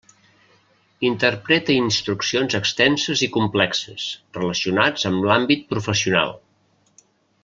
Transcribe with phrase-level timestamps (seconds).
[1.09, 4.07] Interpreta instruccions extenses i complexes,
[4.39, 6.35] relacionats amb l'àmbit professional.